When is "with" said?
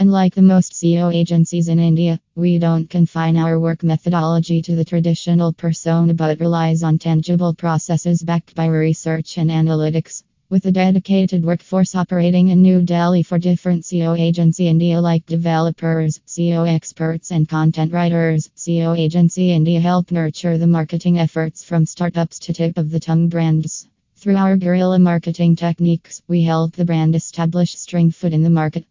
10.50-10.66